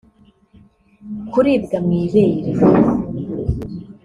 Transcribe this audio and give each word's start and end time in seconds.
kuribwa 1.31 1.77
mw’ibere 1.85 2.51